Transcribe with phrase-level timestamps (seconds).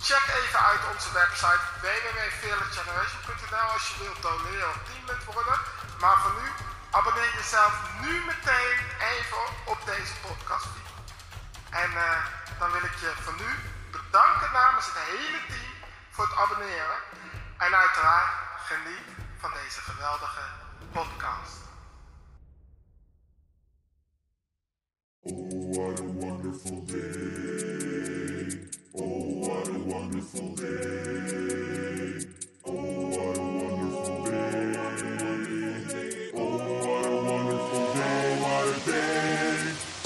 [0.00, 5.58] Check even uit onze website www.fearlessgeneration.nl als je wilt doneren of teamlid worden.
[6.00, 6.48] Maar voor nu,
[6.90, 8.78] abonneer jezelf nu meteen
[9.14, 10.68] even op deze podcast.
[11.70, 12.26] En uh,
[12.58, 13.50] dan wil ik je voor nu
[13.90, 15.72] bedanken namens het hele team
[16.10, 16.98] voor het abonneren.
[17.58, 18.30] En uiteraard
[18.70, 19.08] geniet
[19.38, 20.44] van deze geweldige
[20.92, 21.56] podcast.
[25.20, 27.27] Oh, what a wonderful day.
[30.34, 32.26] Wonderful day.
[32.64, 34.74] Oh, what a wonderful day.
[36.34, 36.40] Oh,
[36.86, 39.08] what a wonderful day.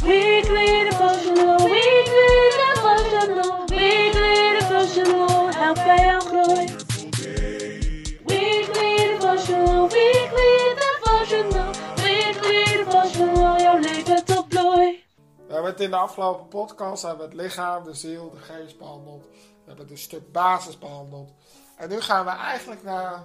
[0.03, 2.41] Weekly devotional, weekly
[2.75, 6.32] devotional, weekly devotional, help bij jouw
[15.83, 19.25] in de afgelopen podcast hebben we het lichaam, de ziel, de geest behandeld.
[19.33, 21.33] We hebben een stuk basis behandeld.
[21.77, 23.25] En nu gaan we eigenlijk naar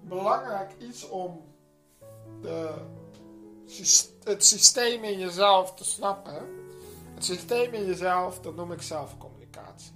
[0.00, 1.44] belangrijk iets om
[2.40, 2.74] de,
[4.24, 6.34] het systeem in jezelf te snappen.
[7.14, 9.92] Het systeem in jezelf, dat noem ik zelfcommunicatie.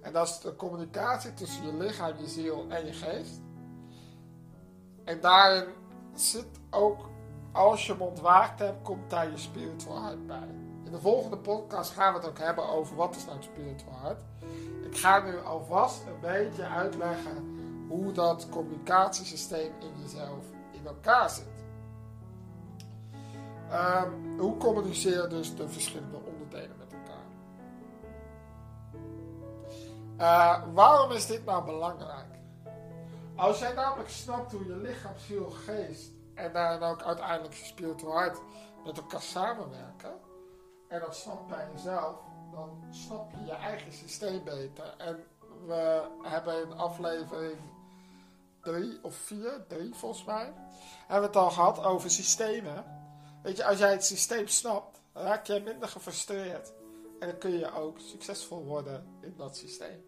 [0.00, 3.40] En dat is de communicatie tussen je lichaam, je ziel en je geest.
[5.04, 5.68] En daarin
[6.14, 7.08] zit ook,
[7.52, 10.61] als je hem ontwaakt hebt, komt daar je spiritual hart bij.
[10.92, 13.94] In de volgende podcast gaan we het ook hebben over wat is nou het spiritual
[13.94, 14.20] hart.
[14.82, 17.56] Ik ga nu alvast een beetje uitleggen
[17.88, 21.64] hoe dat communicatiesysteem in jezelf in elkaar zit.
[23.70, 27.24] Ehm, hoe communiceren dus de verschillende onderdelen met elkaar?
[30.16, 32.38] Eh, waarom is dit nou belangrijk?
[33.36, 38.12] Als jij namelijk snapt hoe je lichaam, ziel, geest en daarin ook uiteindelijk je spiritual
[38.12, 38.40] hart
[38.84, 40.30] met elkaar samenwerken,
[40.92, 42.16] en dat bij jezelf,
[42.50, 44.94] dan snap je je eigen systeem beter.
[44.98, 45.24] En
[45.66, 47.58] we hebben in aflevering
[48.60, 50.52] 3 of 4, 3 volgens mij,
[51.06, 52.84] hebben we het al gehad over systemen.
[53.42, 56.72] Weet je, als jij het systeem snapt, raak je minder gefrustreerd.
[57.20, 60.04] En dan kun je ook succesvol worden in dat systeem.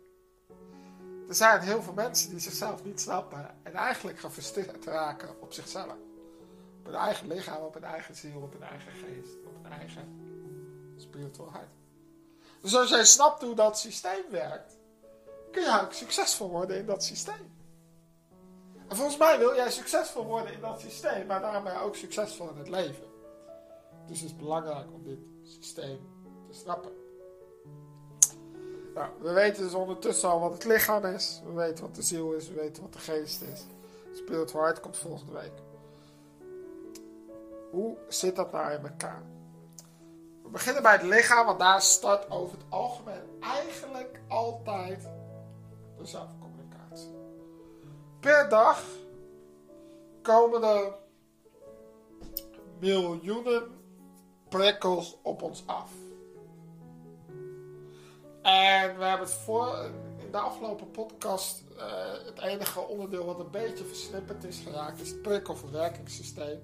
[1.29, 5.97] Er zijn heel veel mensen die zichzelf niet snappen en eigenlijk gefrustreerd raken op zichzelf.
[6.79, 10.34] Op hun eigen lichaam, op hun eigen ziel, op hun eigen geest, op hun eigen
[10.97, 11.73] spiritual hart.
[12.61, 14.77] Dus als jij snapt hoe dat systeem werkt,
[15.51, 17.53] kun je ook succesvol worden in dat systeem.
[18.89, 21.97] En volgens mij wil jij succesvol worden in dat systeem, maar daarom ben je ook
[21.97, 23.07] succesvol in het leven.
[24.07, 25.99] Dus het is belangrijk om dit systeem
[26.49, 26.93] te snappen.
[28.95, 31.41] Nou, we weten dus ondertussen al wat het lichaam is.
[31.45, 32.49] We weten wat de ziel is.
[32.49, 33.65] We weten wat de geest is.
[34.13, 35.53] Spiritual Heart komt volgende week.
[37.71, 39.23] Hoe zit dat nou in elkaar?
[40.55, 45.09] Beginnen bij het lichaam, want daar start over het algemeen eigenlijk altijd
[45.99, 47.15] de zelfcommunicatie.
[48.21, 48.83] Per dag
[50.23, 50.93] komen er
[52.79, 53.63] miljoenen
[54.49, 55.91] prikkels op ons af.
[58.43, 59.77] En we hebben het voor,
[60.19, 61.87] in de afgelopen podcast, eh,
[62.27, 66.63] het enige onderdeel wat een beetje versnipperd is geraakt, is het prikkelverwerkingssysteem.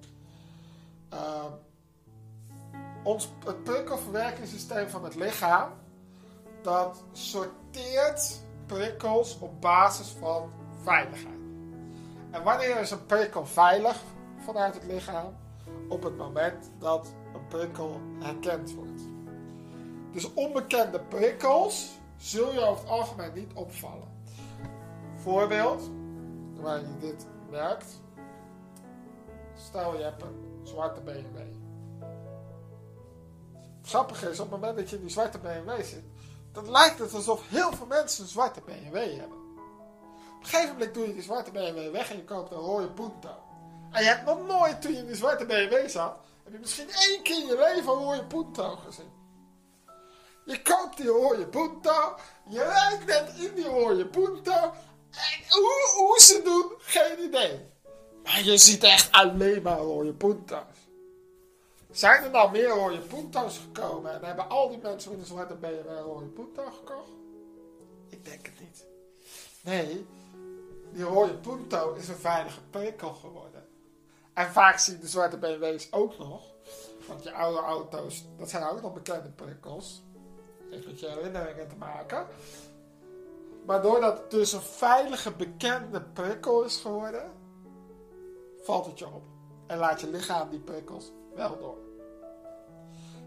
[1.09, 1.51] Ehm,
[3.03, 5.69] ons, het prikkelverwerkingssysteem van het lichaam,
[6.61, 10.51] dat sorteert prikkels op basis van
[10.83, 11.39] veiligheid.
[12.31, 14.01] En wanneer is een prikkel veilig
[14.37, 15.35] vanuit het lichaam?
[15.87, 19.01] Op het moment dat een prikkel herkend wordt.
[20.11, 24.07] Dus onbekende prikkels zul je over het algemeen niet opvallen.
[25.15, 25.89] Voorbeeld,
[26.55, 28.01] waar je dit merkt.
[29.55, 31.60] Stel je hebt een zwarte BMW.
[33.91, 36.03] Grappig is, op het moment dat je in die zwarte BMW zit,
[36.51, 39.37] dan lijkt het alsof heel veel mensen een zwarte BMW hebben.
[40.35, 42.89] Op een gegeven moment doe je die zwarte BMW weg en je koopt een rode
[42.89, 43.29] Punto.
[43.91, 46.89] En je hebt nog nooit, toen je in die zwarte BMW zat, heb je misschien
[46.89, 49.11] één keer in je leven een rode Punto gezien.
[50.45, 52.15] Je koopt die rode Punto,
[52.49, 54.73] je rijdt net in die rode Punto,
[55.11, 57.69] en hoe, hoe ze doen, geen idee.
[58.23, 60.80] Maar je ziet echt alleen maar rode Punto's.
[61.91, 65.55] Zijn er nou meer rode Punto's gekomen en hebben al die mensen met een zwarte
[65.55, 67.11] BMW een rode Punto gekocht?
[68.09, 68.85] Ik denk het niet.
[69.61, 70.05] Nee,
[70.91, 73.67] die rode punto is een veilige prikkel geworden.
[74.33, 76.43] En vaak zien de zwarte BMW's ook nog.
[77.07, 80.03] Want je oude auto's, dat zijn ook nog bekende prikkels.
[80.69, 82.27] Heeft met je herinneringen te maken.
[83.65, 87.31] Maar doordat het dus een veilige, bekende prikkel is geworden,
[88.61, 89.23] valt het je op.
[89.67, 91.77] En laat je lichaam die prikkels wel door.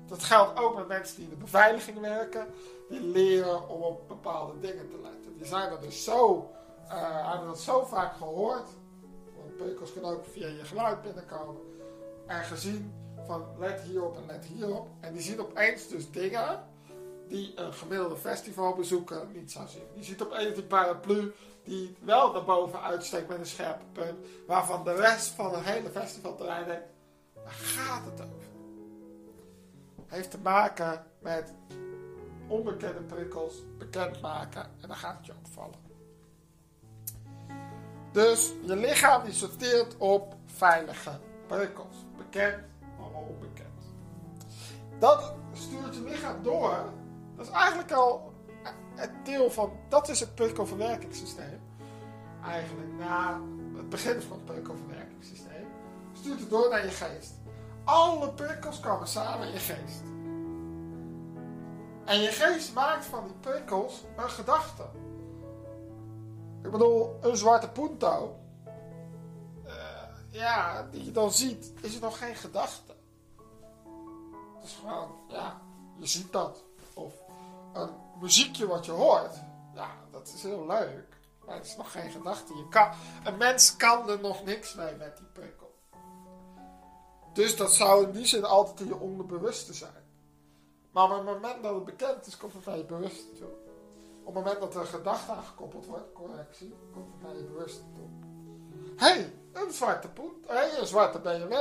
[0.06, 2.47] Dat geldt ook met mensen die in de beveiliging werken.
[2.89, 5.37] Die leren om op bepaalde dingen te letten.
[5.37, 6.51] Die zijn er dus zo,
[6.89, 8.69] eh, hebben dat zo vaak gehoord.
[9.37, 11.62] Want prikkels kunnen ook via je geluid binnenkomen.
[12.27, 12.95] En gezien
[13.27, 14.89] van let hierop en let hierop.
[15.01, 16.65] En die zien opeens dus dingen
[17.29, 19.87] die een gemiddelde festivalbezoeker niet zou zien.
[19.95, 21.33] Die ziet opeens die paraplu
[21.65, 24.27] die wel naar boven uitsteekt met een scherpe punt.
[24.47, 26.87] Waarvan de rest van het hele festivalterrein denkt,
[27.44, 28.49] waar gaat het over?
[30.06, 31.52] Heeft te maken met
[32.46, 35.82] onbekende prikkels bekendmaken en dan gaat het je opvallen.
[38.12, 41.11] Dus je lichaam die sorteert op veilige
[41.46, 41.96] prikkels.
[42.17, 42.62] Bekend,
[42.99, 43.69] maar onbekend.
[44.99, 46.93] Dat stuurt je lichaam door.
[47.37, 48.32] Dat is eigenlijk al
[48.94, 51.61] het deel van, dat is het prikkelverwerkingssysteem.
[52.44, 53.41] Eigenlijk na
[53.76, 55.04] het begin van het prikkelverwerkingssysteem.
[56.25, 57.32] Stuurt het door naar je geest.
[57.85, 60.00] Alle prikkels komen samen in je geest.
[62.05, 64.82] En je geest maakt van die prikkels een gedachte.
[66.62, 68.37] Ik bedoel, een zwarte punto.
[69.65, 69.73] eh,
[70.31, 72.94] ja, die je dan ziet, is het nog geen gedachte.
[74.55, 75.61] Het is gewoon, ja,
[75.99, 76.65] je ziet dat.
[76.94, 77.12] Of
[77.73, 79.35] een muziekje wat je hoort.
[79.75, 81.17] Ja, dat is heel leuk.
[81.47, 82.56] Maar het is nog geen gedachte.
[82.56, 82.91] Je kan,
[83.25, 85.64] een mens kan er nog niks mee met die prikkel.
[87.35, 90.03] Dus dat zou in die zin altijd in je onderbewuste zijn.
[90.91, 93.49] Maar op het moment dat het bekend is, komt het naar je bewuste toe.
[94.25, 97.83] Op het moment dat er een gedachte aangekoppeld wordt, correctie, komt het naar je bewuste
[97.95, 98.09] toe.
[98.97, 100.47] Hé, hey, een zwarte punt.
[100.47, 101.55] Hé, hey, een zwarte BMW.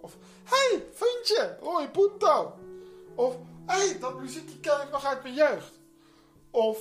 [0.00, 2.52] Of, hé, hey, vriendje, rode punto.
[3.14, 3.36] Of,
[3.66, 5.72] hé, hey, dat muziekje ken ik nog uit mijn jeugd.
[6.50, 6.78] Of,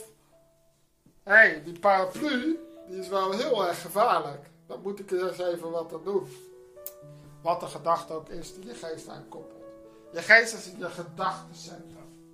[1.24, 4.50] hé, hey, die paraplu, die is wel heel erg gevaarlijk.
[4.68, 6.28] Dan moet ik er eens even wat aan doen.
[7.46, 9.64] Wat de gedachte ook is die je geest aankoppelt.
[10.12, 12.30] Je geest is je gedachtencentrum.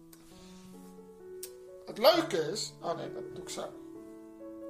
[1.86, 3.62] Het leuke is, oh nee, dat doe ik zo.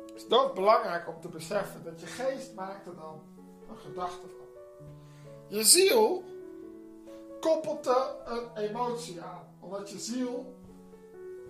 [0.06, 3.22] Het is doodbelangrijk om te beseffen dat je geest maakt er dan
[3.70, 4.48] een gedachte van.
[5.48, 6.24] Je ziel
[7.40, 9.48] koppelt er een emotie aan.
[9.60, 10.56] Omdat je ziel,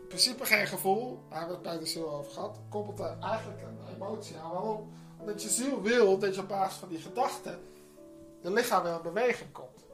[0.02, 3.18] in principe geen gevoel, daar hebben we het bij de ziel over gehad, koppelt er
[3.22, 4.52] eigenlijk een emotie aan.
[4.52, 4.90] Waarom?
[5.20, 7.60] Omdat je ziel wil dat je op basis van die gedachten
[8.42, 9.86] je lichaam weer in beweging komt.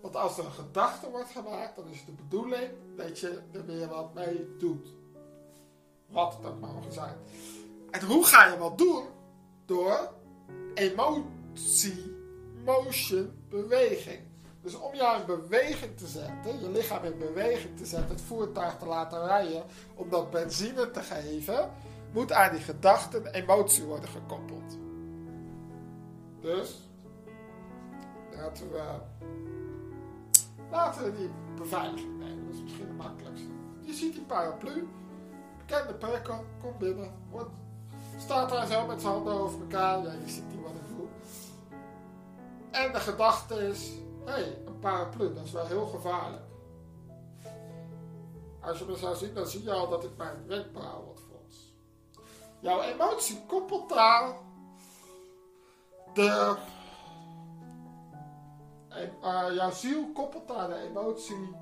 [0.00, 3.66] Want als er een gedachte wordt gemaakt, dan is het de bedoeling dat je er
[3.66, 4.88] weer wat mee doet.
[6.06, 7.16] Wat het ook mogen zijn.
[7.90, 9.04] En hoe ga je wat doen?
[9.66, 10.12] Door
[10.74, 12.16] emotie,
[12.64, 14.20] motion, beweging.
[14.62, 18.76] Dus om jou in beweging te zetten, je lichaam in beweging te zetten, het voertuig
[18.76, 19.64] te laten rijden,
[19.94, 21.70] om dat benzine te geven,
[22.12, 24.78] moet aan die gedachte een emotie worden gekoppeld.
[26.40, 26.88] Dus,
[30.70, 32.46] laten we die beveiliging nemen.
[32.46, 33.48] Dat is misschien het makkelijkste.
[33.80, 34.88] Je ziet die paraplu.
[35.58, 36.44] Bekende prikkel.
[36.62, 37.12] Komt binnen.
[38.18, 40.02] Staat daar zo met zijn handen over elkaar.
[40.02, 41.06] Ja, je ziet niet wat ik doe.
[42.70, 43.90] En de gedachte is...
[44.24, 45.34] Hé, hey, een paraplu.
[45.34, 46.42] Dat is wel heel gevaarlijk.
[48.60, 51.74] Als je me zou zien, dan zie je al dat ik mijn wenkbrauw wat frons.
[52.60, 54.36] Jouw emotie koppelt daar...
[56.14, 56.56] De
[59.22, 61.56] uh, jouw ziel koppelt daar de emotie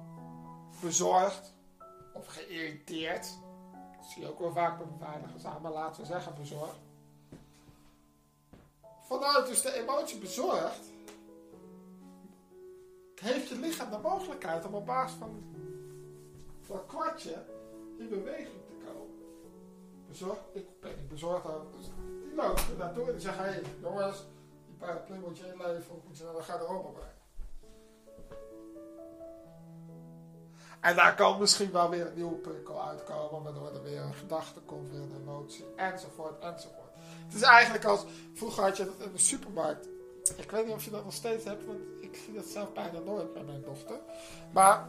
[0.81, 1.55] bezorgd
[2.13, 3.39] of geïrriteerd.
[3.97, 6.79] Dat zie je ook wel vaak bij beveiligers aan, maar laten we zeggen bezorgd.
[9.03, 10.91] Vanuit dus de emotie bezorgd,
[13.21, 15.53] heeft je lichaam de mogelijkheid om op basis van
[16.67, 17.45] dat kwartje
[17.99, 19.15] in beweging te komen.
[20.09, 21.67] Bezorgd, ik ben niet bezorgd over.
[21.77, 21.91] Dus
[22.25, 24.25] die loopt er naartoe en die zegt, hé hey, jongens,
[24.67, 27.22] die paraplu moet je inleveren, moet je de garderobe brengen.
[30.83, 34.61] En daar kan misschien wel weer een nieuwe prikkel uitkomen, waardoor er weer een gedachte
[34.61, 36.91] komt, weer een emotie, enzovoort, enzovoort.
[37.25, 39.89] Het is eigenlijk als, vroeger had je dat in de supermarkt.
[40.37, 42.99] Ik weet niet of je dat nog steeds hebt, want ik zie dat zelf bijna
[42.99, 43.97] nooit bij mijn dochter.
[44.53, 44.89] Maar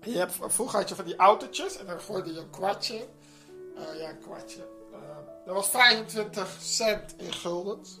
[0.00, 3.06] je hebt, vroeger had je van die autootjes en dan gooide je een kwartje.
[3.76, 4.68] Uh, ja, een kwartje.
[4.92, 4.98] Uh,
[5.44, 8.00] dat was 25 cent in guldens.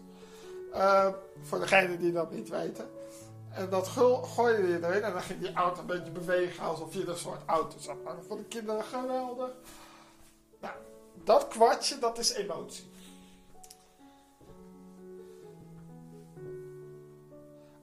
[0.72, 1.08] Uh,
[1.42, 2.88] voor degenen die dat niet weten.
[3.56, 3.88] En dat
[4.22, 7.42] gooide je erin en dan ging die auto een beetje bewegen alsof je een soort
[7.46, 8.02] auto zat.
[8.04, 9.50] Maar de kinderen geweldig.
[10.60, 10.74] Nou,
[11.24, 12.90] Dat kwartje, dat is emotie.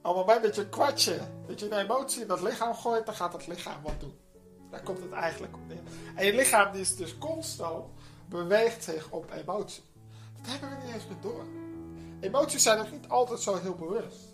[0.02, 3.06] Op het moment dat je een kwartje, dat je een emotie in dat lichaam gooit,
[3.06, 4.18] dan gaat het lichaam wat doen.
[4.70, 5.82] Daar komt het eigenlijk op neer.
[6.14, 7.84] En je lichaam die is dus constant,
[8.28, 9.82] beweegt zich op emotie.
[10.36, 11.44] Dat hebben we niet eens meer door.
[12.20, 14.32] Emoties zijn ook niet altijd zo heel bewust.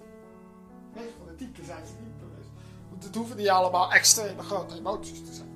[0.94, 2.49] 9 van de 10 keer zijn niet bewust.
[2.90, 5.49] Want het hoeven niet allemaal extreme grote emoties te zijn.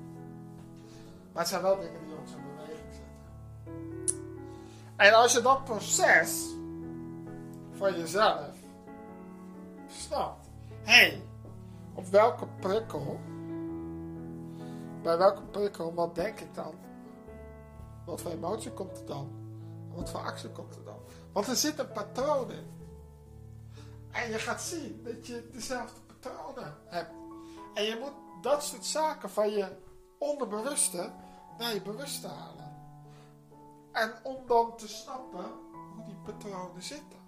[1.31, 3.13] Maar het zijn wel dingen die ons in beweging zetten.
[4.95, 6.43] En als je dat proces
[7.71, 8.55] van jezelf
[9.87, 10.47] snapt.
[10.83, 11.21] Hé, hey,
[11.93, 13.19] op welke prikkel,
[15.01, 16.73] bij welke prikkel, wat denk ik dan?
[18.05, 19.29] Wat voor emotie komt er dan?
[19.93, 20.99] Wat voor actie komt er dan?
[21.31, 22.74] Want er zit een patroon in.
[24.15, 27.13] En je gaat zien dat je dezelfde patronen hebt.
[27.73, 29.77] En je moet dat soort zaken van je
[30.19, 31.11] onderbewuste
[31.57, 32.73] naar je bewuste halen.
[33.91, 35.45] En om dan te snappen
[35.95, 37.19] hoe die patronen zitten.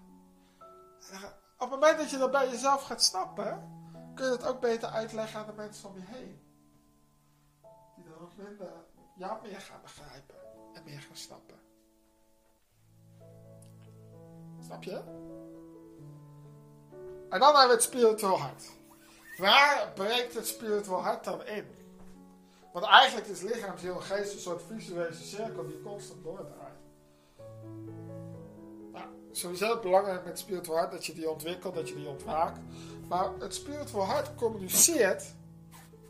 [1.58, 3.76] Op het moment dat je dat bij jezelf gaat snappen,
[4.14, 6.40] kun je het ook beter uitleggen aan de mensen om je heen.
[7.96, 8.72] Die dan ook minder
[9.16, 10.36] jou meer gaan begrijpen
[10.72, 11.58] en meer gaan snappen.
[14.60, 15.02] Snap je?
[17.28, 18.64] En dan hebben we het spiritual hart.
[19.38, 21.64] Waar breekt het spiritual hart dan in?
[22.72, 26.78] Want eigenlijk is lichaam, ziel en geest een soort visuele cirkel die constant doordraait.
[28.92, 32.58] Nou, sowieso belangrijk met het spiritual hart dat je die ontwikkelt, dat je die ontwaakt.
[33.08, 35.24] Maar het spiritual hart communiceert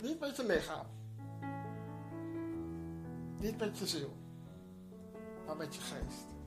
[0.02, 0.86] niet met je lichaam.
[3.38, 4.16] Niet met je ziel.
[5.46, 6.37] Maar met je geest.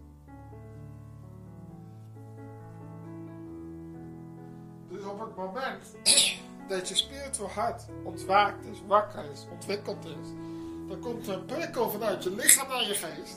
[4.91, 5.83] Dus op het moment
[6.67, 10.27] dat je spiritual hart ontwaakt is, wakker is, ontwikkeld is,
[10.88, 13.36] dan komt er een prikkel vanuit je lichaam naar je geest.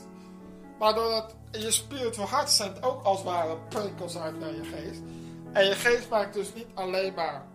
[0.79, 5.01] Maar doordat je spiritual hart zendt ook als het ware prikkels uit naar je geest.
[5.51, 7.45] En je geest maakt dus niet alleen maar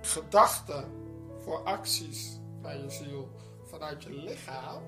[0.00, 0.84] gedachten
[1.44, 3.28] voor acties naar je ziel
[3.64, 4.82] vanuit je lichaam,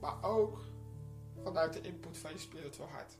[0.00, 0.58] maar ook
[1.42, 3.12] vanuit de input van je spiritual hart.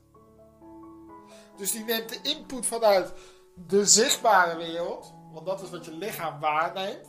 [1.57, 3.13] Dus die neemt de input vanuit
[3.53, 7.07] de zichtbare wereld, want dat is wat je lichaam waarneemt.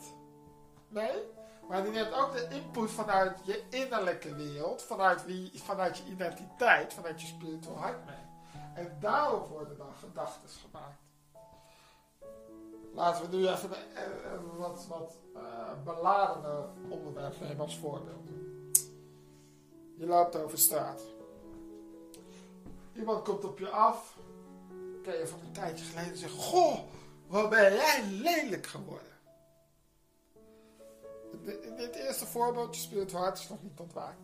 [0.87, 1.31] Nee,
[1.67, 6.93] maar die neemt ook de input vanuit je innerlijke wereld, vanuit, wie, vanuit je identiteit,
[6.93, 8.15] vanuit je spiritual hart mee.
[8.73, 11.01] En daarop worden dan gedachten gemaakt.
[12.93, 15.41] Laten we nu even een, wat, wat uh,
[15.83, 18.29] beladene onderwerp nemen als voorbeeld.
[19.95, 21.01] Je loopt over straat.
[22.93, 24.17] Iemand komt op je af.
[25.03, 26.79] Ken je van een tijdje geleden zegt: Goh,
[27.27, 29.11] wat ben jij lelijk geworden.
[31.61, 34.19] In dit eerste voorbeeld, je spiritueel hart is nog niet ontwaakt.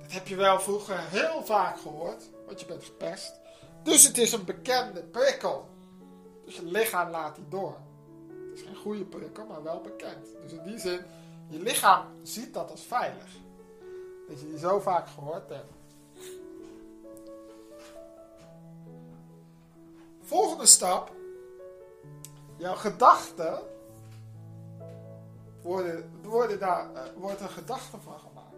[0.00, 3.40] Dat heb je wel vroeger heel vaak gehoord, want je bent gepest.
[3.82, 5.68] Dus het is een bekende prikkel.
[6.44, 7.76] Dus je lichaam laat die door.
[8.50, 10.26] Het is geen goede prikkel, maar wel bekend.
[10.42, 11.00] Dus in die zin,
[11.48, 13.30] je lichaam ziet dat als veilig.
[14.28, 15.72] Dat je die zo vaak gehoord hebt.
[20.32, 21.10] Volgende stap.
[22.56, 23.58] Jouw gedachten
[25.62, 28.54] worden, worden daar, uh, wordt een gedachte van gemaakt.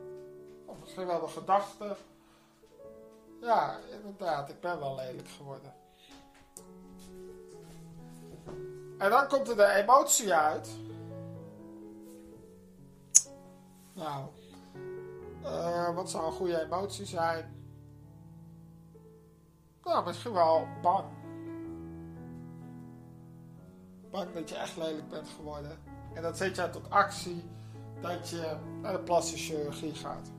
[0.67, 1.97] Of misschien wel de gedachte.
[3.41, 5.75] Ja, inderdaad, ik ben wel lelijk geworden.
[8.99, 10.69] En dan komt er de emotie uit.
[13.93, 14.27] Nou,
[15.43, 17.67] uh, wat zou een goede emotie zijn?
[19.83, 21.24] Nou, misschien wel bang.
[24.15, 25.79] Dat je echt lelijk bent geworden.
[26.13, 27.45] En dat zet je tot actie
[28.01, 30.31] dat je naar de plastische chirurgie gaat.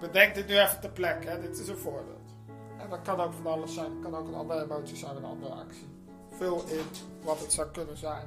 [0.00, 2.34] Bedenk dit nu even ter plekke, dit is een voorbeeld.
[2.78, 5.24] En dat kan ook van alles zijn, het kan ook een andere emotie zijn, een
[5.24, 5.88] andere actie.
[6.30, 6.84] Vul in
[7.22, 8.26] wat het zou kunnen zijn.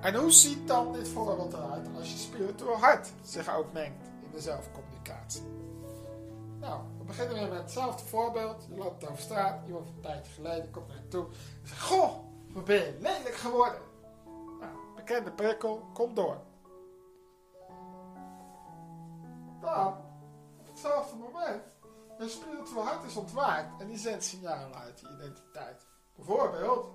[0.00, 4.30] En hoe ziet dan dit voorbeeld eruit als je spiritueel hart zich ook mengt in
[4.32, 5.42] de zelfcommunicatie?
[6.60, 6.80] Nou,
[7.10, 8.66] beginnen weer met hetzelfde voorbeeld.
[8.68, 11.26] Je loopt over straat, iemand een tijdje geleden komt naar je toe
[11.62, 12.14] en zegt: Goh,
[12.52, 13.80] wat ben je lelijk geworden?
[14.60, 16.40] Nou, bekende prikkel, kom door.
[19.60, 19.86] Dan,
[20.58, 21.62] op hetzelfde moment,
[22.18, 25.86] je spiritueel hart is ontwaakt en die zendt signalen uit je identiteit.
[26.16, 26.86] Bijvoorbeeld,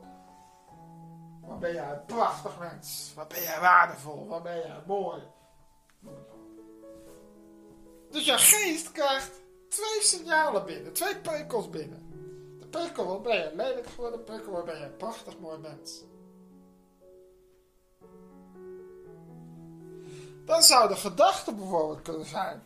[1.41, 3.11] wat ben jij een prachtig mens?
[3.15, 4.27] Wat ben jij waardevol?
[4.27, 5.21] Wat ben jij mooi?
[8.09, 9.43] Dus je geest krijgt
[9.75, 12.03] twee signalen binnen, twee prikkels binnen.
[12.59, 14.19] De prikkel, ben je lelijk geworden?
[14.19, 16.03] De prikkel, ben je een prachtig mooi mens?
[20.45, 22.63] dan zou de gedachte bijvoorbeeld kunnen zijn.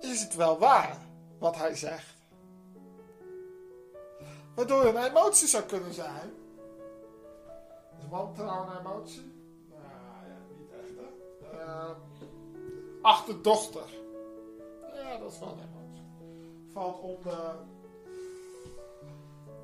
[0.00, 0.96] Is het wel waar
[1.38, 2.14] wat hij zegt?
[4.54, 6.32] Waardoor een emotie zou kunnen zijn.
[7.98, 9.32] Is wantrouwen een emotie?
[9.68, 9.82] Nou
[10.28, 11.58] ja, niet echt hè.
[11.58, 11.96] Ehm,
[13.02, 14.02] achterdochter.
[14.94, 15.56] Ja, dat is wel.
[16.72, 17.56] Valt onder.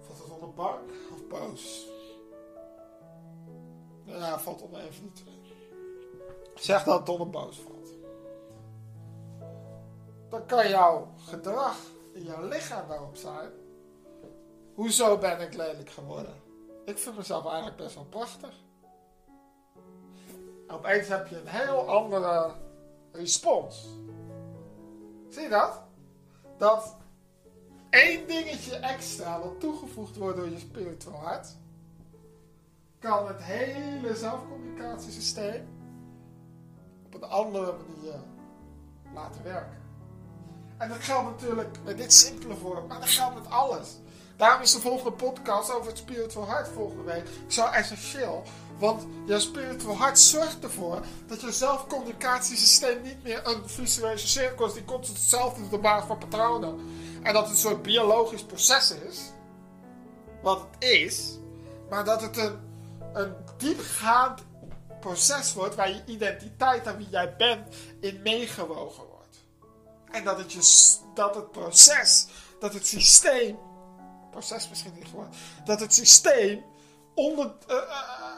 [0.01, 0.81] Valt het onder bang
[1.13, 1.89] of boos?
[4.05, 5.39] Ja, valt onder die twee.
[6.55, 7.89] Zeg dat het onder boos valt.
[10.29, 11.77] Dan kan jouw gedrag
[12.13, 13.51] in jouw lichaam daarop zijn.
[14.75, 16.35] Hoezo ben ik lelijk geworden?
[16.85, 18.55] Ik vind mezelf eigenlijk best wel prachtig.
[20.69, 22.53] En opeens heb je een heel andere
[23.13, 23.89] respons.
[25.31, 25.81] Zie je dat?
[26.59, 26.97] Dat
[27.91, 31.57] één dingetje extra wat toegevoegd wordt door je spiritual hart,
[32.99, 35.69] kan het hele zelfcommunicatiesysteem
[37.07, 38.21] op een andere manier
[39.15, 39.79] laten werken.
[40.79, 43.99] En dat geldt natuurlijk met dit simpele vorm, maar dat geldt met alles.
[44.37, 48.43] Daarom is de volgende podcast over het spiritual hart volgende week zo essentieel.
[48.81, 54.73] Want je spiritual hart zorgt ervoor dat je zelfcommunicatiesysteem niet meer een visuele cirkel is
[54.73, 56.81] die constant hetzelfde op basis van patronen.
[57.23, 59.21] En dat het een soort biologisch proces is,
[60.43, 61.39] wat het is,
[61.91, 62.59] maar dat het een,
[63.13, 64.41] een diepgaand
[65.01, 69.39] proces wordt waar je identiteit en wie jij bent in meegewogen wordt.
[70.11, 72.27] En dat het, je, dat het proces,
[72.61, 73.59] dat het systeem,
[74.31, 75.29] proces misschien niet gewoon,
[75.65, 76.65] dat het systeem
[77.15, 78.30] onder, eh, eh,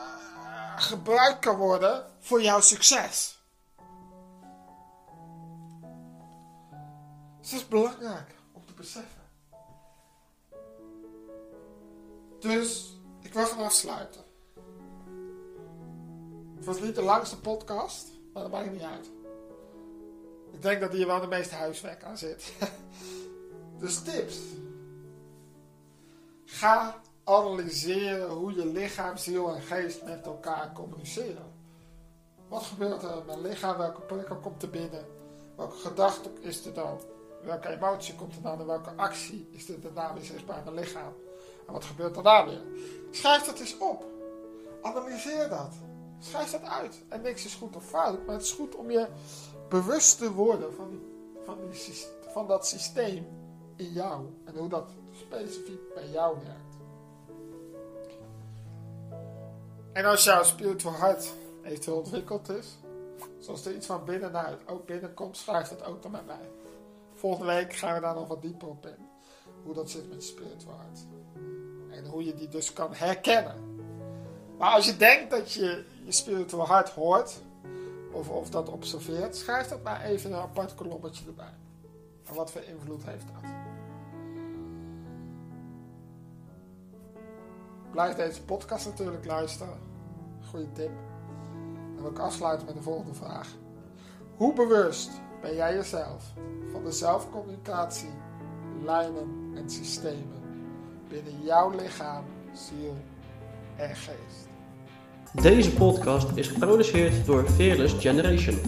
[0.82, 3.40] gebruikt kan worden voor jouw succes.
[7.40, 9.22] Dus dat is belangrijk om te beseffen.
[12.40, 14.20] Dus ik wil gaan afsluiten.
[16.56, 19.10] Het was niet de langste podcast, maar dat maakt niet uit.
[20.52, 22.52] Ik denk dat hier wel de meeste huiswerk aan zit.
[23.80, 24.38] dus tips.
[26.44, 31.52] Ga analyseren hoe je lichaam, ziel en geest met elkaar communiceren.
[32.48, 33.76] Wat gebeurt er met mijn lichaam?
[33.76, 35.06] Welke prikkel komt er binnen?
[35.56, 37.00] Welke gedachte is er dan?
[37.42, 38.60] Welke emotie komt er dan?
[38.60, 41.12] En welke actie is er daarna weer zichtbaar in mijn lichaam?
[41.66, 42.62] En wat gebeurt daarna weer?
[43.10, 44.04] Schrijf dat eens op.
[44.82, 45.74] Analyseer dat.
[46.18, 47.02] Schrijf dat uit.
[47.08, 49.06] En niks is goed of fout, maar het is goed om je
[49.68, 51.00] bewust te worden van,
[51.44, 51.56] van,
[52.32, 53.26] van dat systeem
[53.76, 54.26] in jou.
[54.44, 56.71] En hoe dat specifiek bij jou werkt.
[59.92, 62.78] En als jouw spiritual hart eventueel ontwikkeld is,
[63.38, 66.50] zoals er iets van binnenuit ook binnenkomt, schrijf dat ook dan met mij.
[67.14, 69.08] Volgende week gaan we daar nog wat dieper op in.
[69.64, 70.98] Hoe dat zit met je spiritual hart.
[71.90, 73.76] En hoe je die dus kan herkennen.
[74.58, 77.40] Maar als je denkt dat je je spiritual hart hoort,
[78.12, 81.54] of, of dat observeert, schrijf dat maar even een apart kolommetje erbij.
[82.24, 83.61] En wat voor invloed heeft dat?
[87.92, 89.74] Blijf deze podcast natuurlijk luisteren.
[90.50, 90.90] Goeie tip.
[91.96, 93.48] En wil ik afsluiten met de volgende vraag.
[94.36, 96.24] Hoe bewust ben jij jezelf
[96.72, 98.10] van de zelfcommunicatie,
[98.84, 100.42] lijnen en systemen
[101.08, 102.96] binnen jouw lichaam, ziel
[103.76, 104.48] en geest?
[105.42, 108.60] Deze podcast is geproduceerd door Fearless Generation.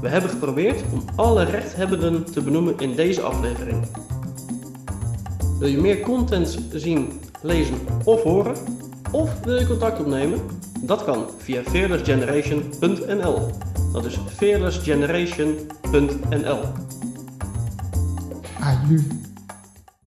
[0.00, 3.86] We hebben geprobeerd om alle rechthebbenden te benoemen in deze aflevering.
[5.58, 8.54] Wil je meer content zien, lezen of horen?
[9.10, 10.40] Of wil je contact opnemen?
[10.80, 13.50] Dat kan via fearlessgeneration.nl.
[13.92, 16.60] Dat is fearlessgeneration.nl.
[18.60, 18.98] Aju.